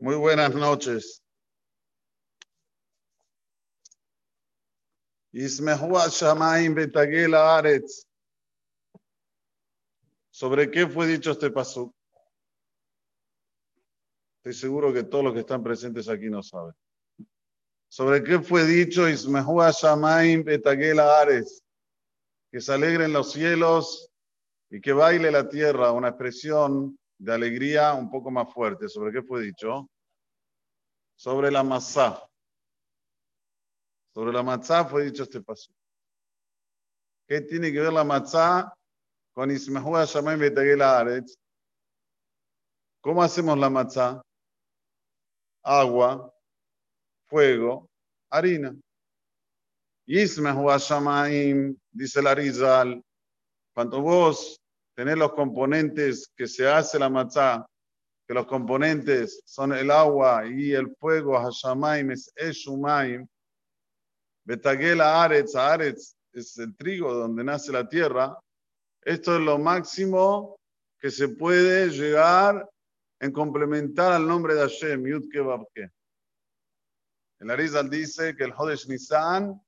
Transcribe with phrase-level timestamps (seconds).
[0.00, 1.24] Muy buenas noches.
[10.30, 11.92] ¿Sobre qué fue dicho este paso?
[14.36, 16.74] Estoy seguro que todos los que están presentes aquí no saben.
[17.88, 20.44] ¿Sobre qué fue dicho Shamaim
[21.00, 21.64] Ares?
[22.52, 24.12] Que se alegren los cielos
[24.70, 28.88] y que baile la tierra, una expresión de alegría un poco más fuerte.
[28.88, 29.88] ¿Sobre qué fue dicho?
[31.16, 32.22] Sobre la masá.
[34.14, 35.72] Sobre la matzá fue dicho este paso.
[37.26, 38.72] ¿Qué tiene que ver la matzá
[39.32, 41.36] con Ismehua Shamayim Betagela Aretz?
[43.00, 44.22] ¿Cómo hacemos la matzá?
[45.62, 46.32] Agua,
[47.26, 47.88] fuego,
[48.30, 48.74] harina.
[50.06, 53.04] Ismehua Shamayim, dice la Rizal,
[53.74, 54.58] cuando vos
[54.98, 57.64] tener los componentes que se hace la matzá,
[58.26, 63.24] que los componentes son el agua y el fuego, Hashamaim es Eshumaim,
[64.44, 68.36] Betagela Aretz, Aretz es el trigo donde nace la tierra.
[69.00, 70.58] Esto es lo máximo
[70.98, 72.68] que se puede llegar
[73.20, 75.92] en complementar al nombre de Hashem, Yud Kebabke.
[77.38, 79.62] El Arizal dice que el Hodesh Nisan,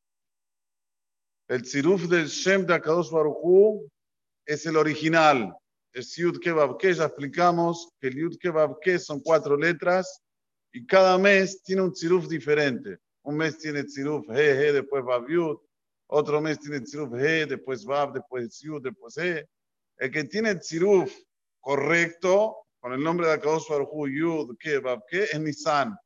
[1.47, 3.89] el Tziruf del Shem de Akadosh Baruchu,
[4.46, 5.55] es el original,
[5.92, 6.94] es Yud Kebabke.
[6.94, 10.22] Ya explicamos que el Yud Kebabke son cuatro letras
[10.72, 12.98] y cada mes tiene un tziruf diferente.
[13.22, 15.58] Un mes tiene tziruf He, He, después Vav Yud.
[16.06, 19.47] Otro mes tiene tziruf He, después Vav, después Yud, después He.
[19.98, 21.12] El que tiene tziruf
[21.60, 25.97] correcto, con el nombre de Akadosh Baruj Yud Kebabke, es Nisan.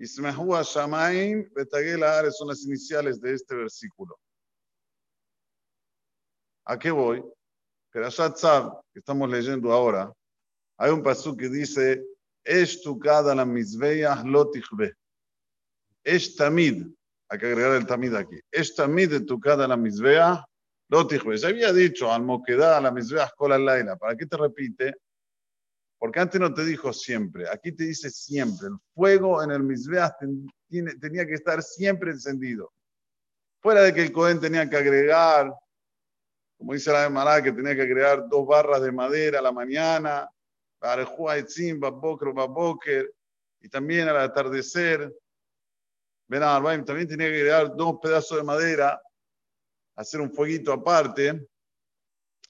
[0.00, 4.18] Ismehua Shamaim Betagela son las iniciales de este versículo.
[6.70, 7.20] ¿A qué voy?
[7.90, 10.12] Perashat Tzav, que estamos leyendo ahora,
[10.78, 12.00] hay un pasú que dice,
[12.44, 14.94] Es tu cada la misbeya lotichbe.
[16.04, 16.86] Es tamid,
[17.28, 18.38] hay que agregar el tamid aquí.
[18.52, 20.46] Es tamid de tu cada la misbea
[20.88, 21.36] lotichbe.
[21.38, 23.96] Ya había dicho, al moqueda la misbea escola laila.
[23.96, 24.94] ¿Para qué te repite?
[25.98, 28.68] Porque antes no te dijo siempre, aquí te dice siempre.
[28.68, 30.16] El fuego en el misbea
[31.00, 32.72] tenía que estar siempre encendido.
[33.60, 35.52] Fuera de que el Cohen tenía que agregar
[36.60, 40.28] como dice la Emara, que tenía que crear dos barras de madera a la mañana,
[43.62, 45.10] y también al atardecer.
[46.28, 49.00] también tenía que crear dos pedazos de madera,
[49.96, 51.48] hacer un fueguito aparte.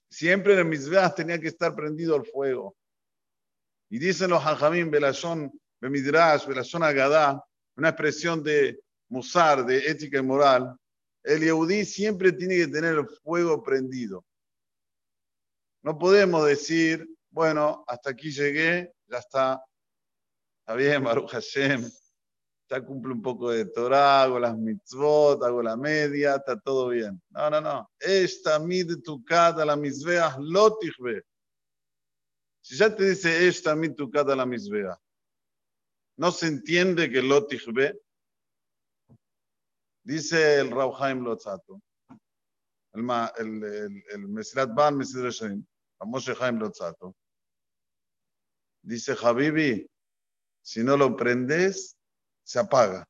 [0.08, 2.74] Siempre en el Mizbeach tenía que estar prendido el fuego.
[3.90, 7.44] Y dicen los Hajamim, Belashon, Bemidrash, Belashon Agadá,
[7.76, 10.76] una expresión de musar, de ética y moral,
[11.22, 14.24] el Yehudí siempre tiene que tener el fuego prendido.
[15.82, 19.62] No podemos decir, bueno, hasta aquí llegué, ya está,
[20.60, 21.90] está bien, Baruch Hashem,
[22.68, 27.20] ya cumple un poco de Torah, hago las mitzvot, hago la media, está todo bien.
[27.30, 27.90] No, no, no.
[27.98, 31.24] Esta mid tu la misbeah lotichbe.
[32.60, 34.96] Si ya te dice esta mid tu la misbeah,
[36.16, 37.98] no se entiende que lotichbe
[40.02, 41.80] Dice el Rauhaim Lotzato,
[42.92, 45.64] el, el, el, el Mesirat Ban Mesirat Shaim,
[46.04, 47.14] Moshe Haim Lotzato.
[48.82, 49.86] Dice Habibi,
[50.62, 51.96] si no lo prendes,
[52.42, 53.06] se apaga.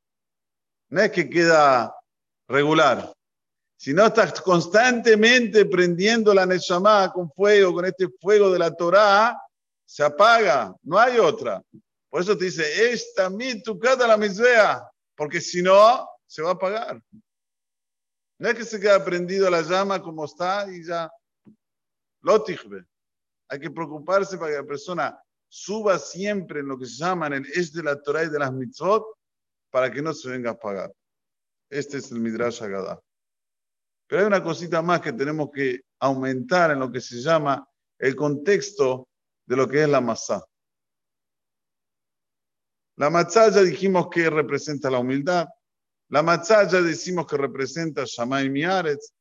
[0.88, 1.94] No es que queda
[2.48, 3.12] regular.
[3.76, 9.40] Si no estás constantemente prendiendo la Neshama con fuego, con este fuego de la Torah,
[9.86, 10.74] se apaga.
[10.82, 11.62] No hay otra.
[12.10, 14.86] Por eso te dice, esta mi tu la misbea.
[15.14, 17.02] Porque si no, se va a apagar.
[18.38, 21.10] No es que se quede prendido la llama como está y ya
[22.22, 22.44] lo
[23.48, 27.32] Hay que preocuparse para que la persona suba siempre en lo que se llama en
[27.32, 29.04] el es de la Torah y de las mitzvot
[29.70, 30.92] para que no se venga a apagar.
[31.68, 33.00] Este es el Midrash Agadá.
[34.06, 37.66] Pero hay una cosita más que tenemos que aumentar en lo que se llama
[37.98, 39.08] el contexto
[39.46, 40.44] de lo que es la masá.
[42.96, 45.48] La matzá ya dijimos que representa la humildad,
[46.10, 49.12] la matzá ya decimos que representa Shamay Miaretz,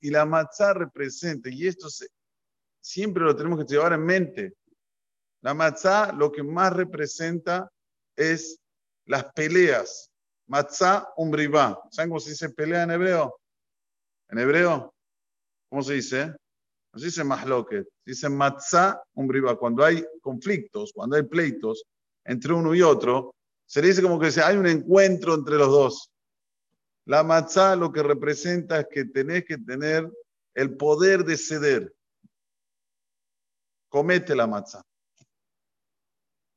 [0.00, 1.88] y la matzá representa, y esto
[2.80, 4.54] siempre lo tenemos que llevar en mente.
[5.42, 7.70] La matzá lo que más representa
[8.16, 8.58] es
[9.04, 10.10] las peleas.
[10.46, 11.78] Matzá umbribá.
[11.90, 13.38] ¿Saben cómo se dice pelea en hebreo?
[14.30, 14.94] En hebreo,
[15.68, 16.34] ¿cómo se dice?
[16.92, 19.02] No se dice mahloket, se matzá.
[19.58, 21.84] Cuando hay conflictos, cuando hay pleitos
[22.24, 23.34] entre uno y otro,
[23.68, 26.10] se dice como que hay un encuentro entre los dos.
[27.04, 30.10] La matzá lo que representa es que tenés que tener
[30.54, 31.94] el poder de ceder.
[33.90, 34.82] Comete la matzá.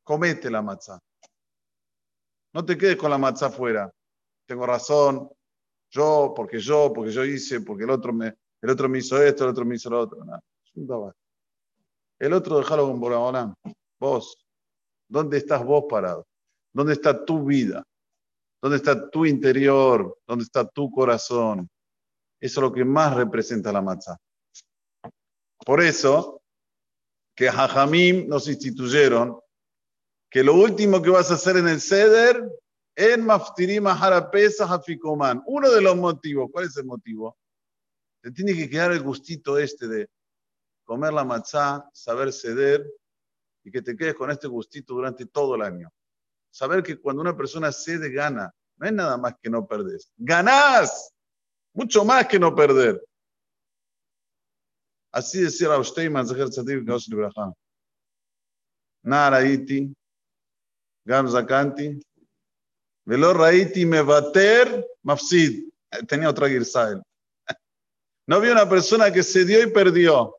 [0.03, 0.99] comete la matzá.
[2.53, 3.91] No te quedes con la matzá afuera.
[4.45, 5.29] Tengo razón,
[5.89, 9.43] yo, porque yo, porque yo hice, porque el otro me, el otro me hizo esto,
[9.43, 11.13] el otro me hizo lo otro.
[12.19, 13.53] El otro déjalo con Boraholam.
[13.99, 14.37] Vos,
[15.09, 16.25] ¿dónde estás vos parado?
[16.73, 17.83] ¿Dónde está tu vida?
[18.62, 20.18] ¿Dónde está tu interior?
[20.27, 21.69] ¿Dónde está tu corazón?
[22.39, 24.18] Eso es lo que más representa la matzá.
[25.65, 26.41] Por eso,
[27.35, 29.39] que Jajamim nos instituyeron
[30.29, 32.44] que lo último que vas a hacer en el Seder
[32.95, 33.85] en Maftirim
[34.31, 35.41] Pesach Afikoman.
[35.45, 37.38] Uno de los motivos, ¿cuál es el motivo?
[38.21, 40.09] Te tiene que quedar el gustito este de
[40.83, 42.85] comer la matzá, saber ceder
[43.63, 45.89] y que te quedes con este gustito durante todo el año.
[46.51, 48.53] Saber que cuando una persona cede, gana.
[48.77, 50.12] No es nada más que no perdes.
[50.18, 51.13] ¡Ganás!
[51.74, 53.01] Mucho más que no perder.
[55.12, 57.53] Así decía Rav Steinman, Zeher Tzadik Kaosh Libraja.
[59.03, 59.94] Naraiti,
[61.06, 62.00] Gam Zakanti,
[63.06, 65.69] Velo Raiti Mevater Mafsid.
[66.07, 67.01] Tenía otra girsael.
[68.27, 70.38] No vi una persona que se y perdió.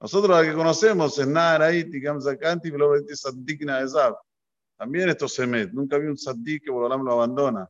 [0.00, 4.16] Nosotros la que conocemos es Naraiti, Gam Zakanti, Velo Raiti Sadik Naezab.
[4.78, 5.72] También esto se mete.
[5.72, 7.68] Nunca vi un Sadik que Borolam lo abandona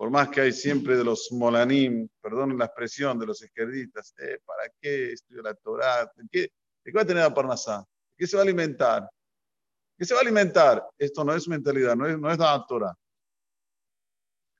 [0.00, 4.38] por más que hay siempre de los molanim, perdón la expresión, de los izquierdistas, eh,
[4.46, 6.10] ¿para qué estudiar la Torah?
[6.32, 6.50] ¿Qué, ¿De
[6.84, 7.84] qué va a tener la Parnasá?
[8.16, 9.10] ¿Qué se va a alimentar?
[9.98, 10.88] ¿Qué se va a alimentar?
[10.96, 12.94] Esto no es mentalidad, no es, no es la Torah.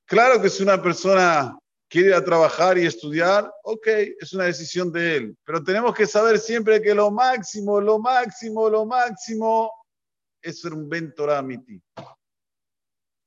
[0.05, 1.57] Claro que si una persona
[1.89, 3.87] quiere ir a trabajar y estudiar, ok,
[4.19, 5.37] es una decisión de él.
[5.43, 9.71] Pero tenemos que saber siempre que lo máximo, lo máximo, lo máximo
[10.41, 11.81] es ser un Ben Torah miti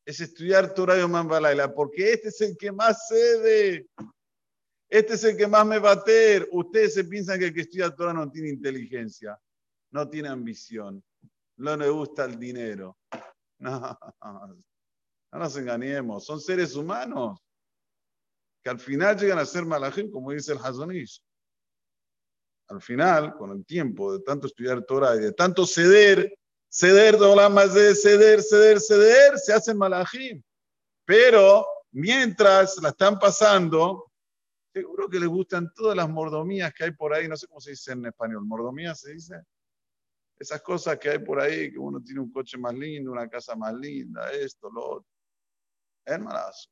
[0.05, 3.88] es estudiar Torah y Balaila, porque este es el que más cede.
[4.88, 6.46] Este es el que más me va a bater.
[6.52, 9.38] Ustedes se piensan que el que estudia Torah no tiene inteligencia,
[9.93, 11.02] no tiene ambición,
[11.56, 12.96] no le gusta el dinero.
[13.56, 17.40] No, no nos engañemos, son seres humanos
[18.62, 21.22] que al final llegan a ser malajim, como dice el Hazonish.
[22.69, 26.37] Al final, con el tiempo de tanto estudiar Torah y de tanto ceder,
[26.75, 27.17] ceder,
[27.50, 30.43] más de ceder, ceder, ceder, se hacen malajim.
[31.05, 34.11] Pero mientras la están pasando,
[34.73, 37.71] seguro que les gustan todas las mordomías que hay por ahí, no sé cómo se
[37.71, 39.43] dice en español, mordomías se dice.
[40.37, 43.55] Esas cosas que hay por ahí, que uno tiene un coche más lindo, una casa
[43.55, 45.09] más linda, esto, lo otro.
[46.05, 46.69] Es malazo.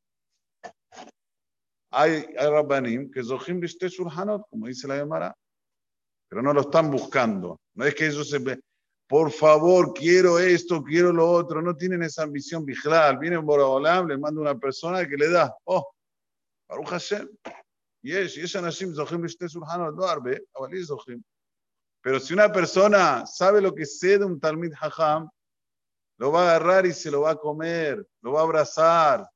[1.93, 5.37] Hay, hay rabbanim que zohim biste surhanot, como dice la Gemara,
[6.29, 7.61] pero no lo están buscando.
[7.75, 8.41] No es que ellos se
[9.12, 13.19] por favor, quiero esto, quiero lo otro, no tienen esa ambición vigilar.
[13.19, 15.87] Vienen Boraholam, les manda una persona que le da, oh,
[16.67, 17.29] Baruch Hashem.
[18.00, 21.23] Yes, yes, Anashim Zohim Zohim.
[22.00, 25.29] Pero si una persona sabe lo que sé un Talmid Hajam,
[26.17, 29.29] lo va a agarrar y se lo va a comer, lo va a abrazar.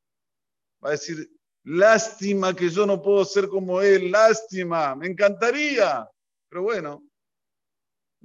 [0.83, 1.31] Va a decir,
[1.65, 6.09] lástima que yo no puedo ser como él, lástima, me encantaría.
[6.49, 7.03] Pero bueno,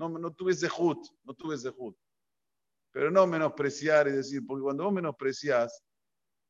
[0.10, 1.96] no, no tuve zehut, no tuve zehut.
[2.92, 5.84] Pero no menospreciar y decir, porque cuando vos menospreciás,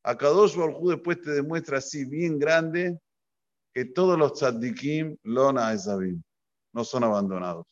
[0.03, 3.00] a Kadosh Baruj después te demuestra así bien grande
[3.74, 6.21] que todos los tzaddikim lona esabim,
[6.74, 7.68] no son abandonados.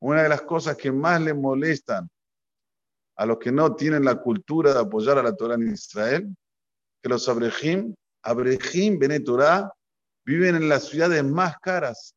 [0.00, 2.08] Una de las cosas que más le molestan
[3.16, 6.36] a los que no tienen la cultura de apoyar a la Torah en Israel,
[7.02, 9.72] que los abrejim, abrejim, Benetorah,
[10.24, 12.14] viven en las ciudades más caras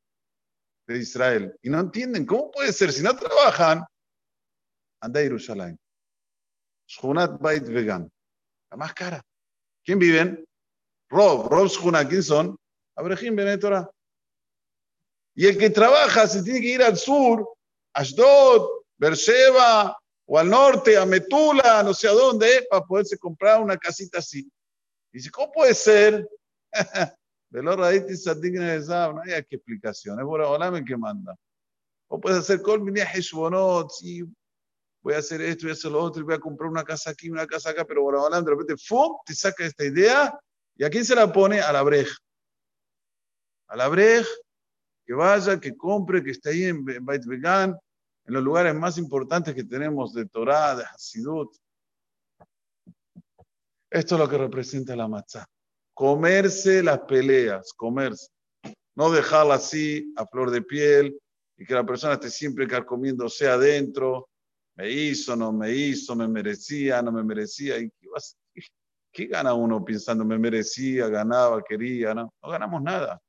[0.88, 1.58] de Israel.
[1.62, 2.92] Y no entienden, ¿cómo puede ser?
[2.92, 3.84] Si no trabajan,
[5.02, 5.80] anda a Jerusalén.
[6.88, 8.12] Shunat Bait Vegan.
[8.72, 9.22] La más cara.
[9.84, 10.46] ¿Quién viven?
[11.10, 11.48] Rob.
[11.50, 12.10] Rob Shunat.
[12.10, 12.58] ¿Quién son?
[12.96, 13.90] Abraham Benetora.
[15.36, 17.46] Y el que trabaja se tiene que ir al sur,
[17.94, 23.78] Ashdod, Beersheba, o al norte, a Metula, no sé a dónde, para poderse comprar una
[23.78, 24.40] casita así.
[25.12, 26.28] Y dice, ¿cómo puede ser?
[27.56, 28.06] De lo raíz
[28.42, 31.34] digna de no hay que explicación, es Boraholam el que manda.
[32.10, 34.24] O puedes hacer col heshbonot, sí,
[35.02, 37.30] voy a hacer esto, voy a hacer lo otro, voy a comprar una casa aquí,
[37.30, 40.38] una casa acá, pero Boraholam de repente, ¡fum!, te saca esta idea,
[40.76, 41.62] y a quién se la pone?
[41.62, 42.10] A la brej.
[43.68, 44.28] A la brej,
[45.06, 47.74] que vaya, que compre, que esté ahí en Beit Vegan,
[48.26, 51.56] en los lugares más importantes que tenemos de Torah, de Hasidut.
[53.90, 55.48] Esto es lo que representa la matzah
[55.96, 58.28] comerse las peleas, comerse.
[58.96, 61.20] No dejarla así, a flor de piel,
[61.58, 64.30] y que la persona esté siempre carcomiéndose adentro.
[64.76, 67.80] Me hizo, no me hizo, me merecía, no me merecía.
[67.80, 67.90] ¿Y
[69.12, 72.14] qué, gana uno pensando me merecía, ganaba, quería?
[72.14, 73.22] No, no ganamos nada.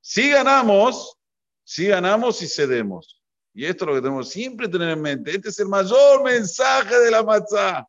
[0.00, 1.16] Si ganamos,
[1.64, 3.22] si ganamos y cedemos.
[3.52, 5.30] Y esto es lo que tenemos siempre tener en mente.
[5.30, 7.86] Este es el mayor mensaje de la matzá.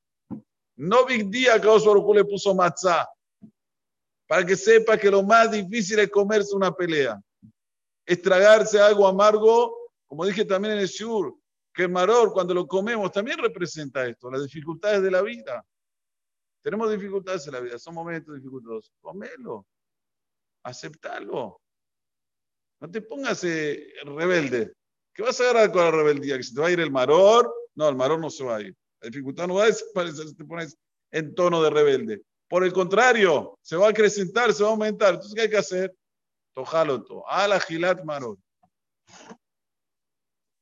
[0.76, 3.08] No Big Día que Oswald le puso matzá.
[4.28, 7.22] Para que sepa que lo más difícil es comerse una pelea.
[8.06, 9.76] Estragarse algo amargo,
[10.08, 11.36] como dije también en el Shur,
[11.74, 15.64] que el maror cuando lo comemos también representa esto, las dificultades de la vida.
[16.64, 18.92] Tenemos dificultades en la vida, son momentos dificultosos.
[19.02, 19.68] Comelo,
[20.64, 21.62] aceptalo.
[22.80, 24.74] No te pongas eh, rebelde.
[25.14, 26.38] ¿Qué vas a agarrar con la rebeldía?
[26.38, 27.54] ¿Que se te va a ir el maror?
[27.76, 28.76] No, el maror no se va a ir.
[29.02, 30.78] La dificultad no va a desaparecer si te pones
[31.12, 32.22] en tono de rebelde.
[32.48, 35.16] Por el contrario, se va a acrecentar, se va a aumentar.
[35.16, 35.96] Entonces, ¿qué hay que hacer?
[36.54, 37.28] Tojalo todo.
[37.28, 38.38] Ala gilat maror.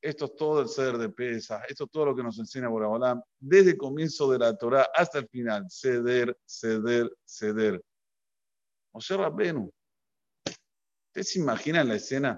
[0.02, 3.22] Esto es todo el ser de pesa, esto es todo lo que nos enseña Boraholam,
[3.40, 5.66] desde el comienzo de la Torah hasta el final.
[5.70, 7.82] Ceder, ceder, ceder.
[8.94, 9.72] Moshe Rabbenu.
[11.08, 12.38] ¿Ustedes se imaginan la escena?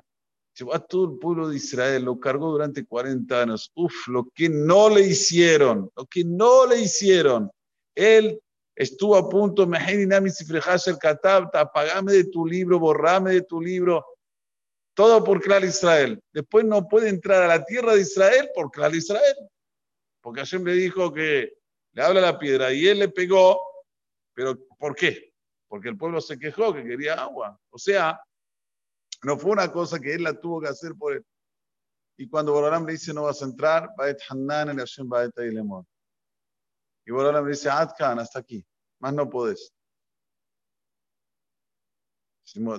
[0.57, 3.71] Llevó a todo el pueblo de Israel, lo cargó durante 40 años.
[3.73, 7.49] Uf, lo que no le hicieron, lo que no le hicieron.
[7.95, 8.39] Él
[8.75, 9.63] estuvo a punto,
[11.53, 14.05] apagame de tu libro, borrame de tu libro.
[14.93, 16.21] Todo por Clar Israel.
[16.31, 19.35] Después no puede entrar a la tierra de Israel por Clar Israel.
[20.21, 21.53] Porque Hashem le dijo que
[21.91, 23.59] le habla la piedra y él le pegó.
[24.33, 25.33] Pero ¿por qué?
[25.67, 27.59] Porque el pueblo se quejó que quería agua.
[27.69, 28.21] O sea,
[29.23, 31.25] no fue una cosa que él la tuvo que hacer por él.
[32.17, 35.09] Y cuando Borolam le dice no vas a entrar, Baet Hanan el Hashem
[37.05, 38.65] Y Borolam le dice, Adkan, hasta aquí.
[38.99, 39.71] Más no podés.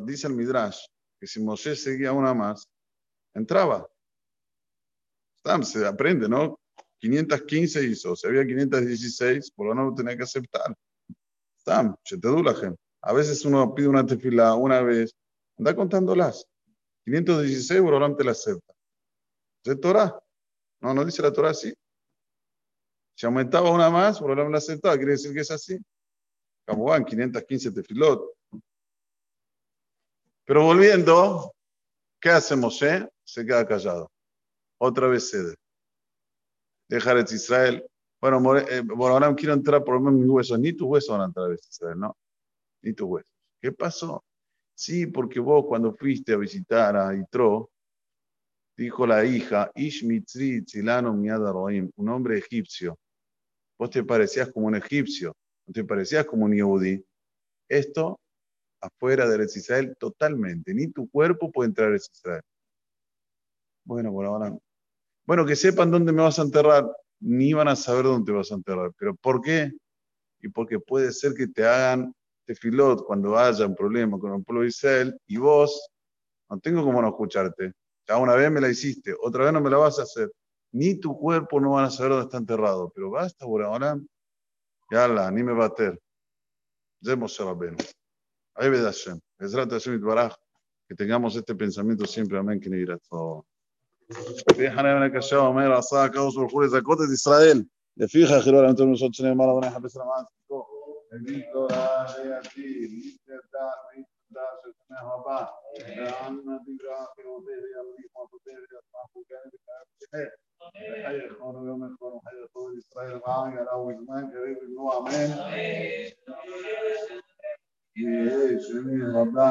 [0.05, 0.79] Dice el Midrash
[1.19, 2.69] que si Moshe seguía una más,
[3.35, 3.89] entraba.
[5.63, 6.59] Se aprende, ¿no?
[6.99, 10.75] 515 hizo, si había 516, por lo menos tenía que aceptar.
[11.61, 11.97] Stam,
[12.45, 12.81] la gente.
[13.03, 15.15] A veces uno pide una tefila una vez,
[15.59, 16.47] Anda contándolas.
[17.05, 18.75] 516 Borolam te la acepta.
[19.65, 20.19] ¿Es Torah?
[20.81, 21.73] No, no dice la Torah así.
[23.17, 24.97] Si aumentaba una más, Borolam la aceptaba.
[24.97, 25.79] Quiere decir que es así.
[26.67, 28.31] van 515 tefilot.
[30.45, 31.53] Pero volviendo,
[32.21, 33.09] ¿qué hace Moshe?
[33.25, 34.11] Se queda callado.
[34.79, 35.55] Otra vez cede.
[36.89, 37.87] Dejar a Israel.
[38.21, 40.59] Bueno, eh, Borolam quiero entrar por lo menos mis huesos.
[40.59, 42.17] Ni tus huesos van a entrar a Israel, ¿no?
[42.83, 43.33] Ni tus huesos.
[43.63, 44.23] ¿Qué pasó?
[44.75, 47.71] Sí, porque vos cuando fuiste a visitar a Itro,
[48.77, 52.99] dijo la hija, Ish Mitzri Tzilano un hombre egipcio.
[53.79, 55.35] Vos te parecías como un egipcio,
[55.67, 57.05] no te parecías como un yehudi.
[57.69, 58.19] Esto
[58.81, 60.73] afuera de Israel totalmente.
[60.75, 62.43] Ni tu cuerpo puede entrar a Israel.
[63.85, 64.57] Bueno, por ahora.
[65.27, 66.87] Bueno, que sepan dónde me vas a enterrar.
[67.21, 68.93] Ni van a saber dónde te vas a enterrar.
[68.99, 69.73] ¿Pero por qué?
[70.41, 72.13] Y porque puede ser que te hagan
[72.47, 75.91] tefilot cuando haya un problema con el pueblo de Israel y vos,
[76.49, 77.73] no tengo cómo no escucharte.
[78.07, 80.31] Ya una vez me la hiciste, otra vez no me la vas a hacer.
[80.73, 82.91] Ni tu cuerpo no van a saber dónde está enterrado.
[82.95, 83.99] Pero basta, ahora.
[84.91, 86.01] Ya la, ni me va a bater.
[87.01, 87.77] Demos a Rabenu.
[88.55, 89.21] Ahí ve Hashem.
[90.89, 92.39] Que tengamos este pensamiento siempre.
[92.39, 92.61] Amén.
[92.61, 92.71] Que